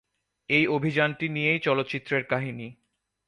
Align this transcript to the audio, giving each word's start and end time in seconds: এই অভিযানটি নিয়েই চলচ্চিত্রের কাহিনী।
এই 0.49 0.65
অভিযানটি 0.67 1.25
নিয়েই 1.29 1.59
চলচ্চিত্রের 1.59 2.23
কাহিনী। 2.23 2.67